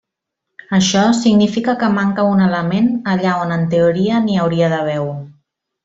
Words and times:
Això 0.77 1.03
significa 1.17 1.75
que 1.83 1.89
manca 1.99 2.25
un 2.31 2.41
element 2.47 2.91
allà 3.13 3.35
on 3.45 3.55
en 3.59 3.71
teoria 3.77 4.23
n'hi 4.27 4.41
hauria 4.47 4.73
d'haver 4.75 4.99
un. 5.15 5.23